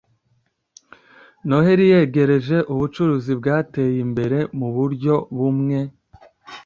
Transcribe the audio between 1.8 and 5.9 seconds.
yegereje, ubucuruzi bwateye imbere muburyo bumwe